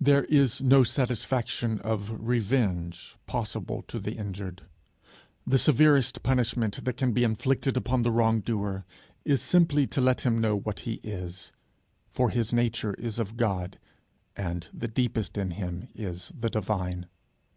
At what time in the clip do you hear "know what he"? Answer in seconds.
10.40-11.00